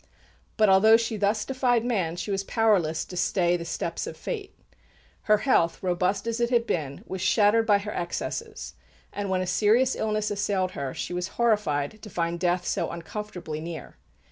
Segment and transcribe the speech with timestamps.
[0.57, 4.57] But, although she thus defied man, she was powerless to stay the steps of fate.
[5.29, 8.73] Her health, robust as it had been, was shattered by her excesses;
[9.13, 13.61] and when a serious illness assailed her, she was horrified to find death so uncomfortably
[13.61, 13.97] near.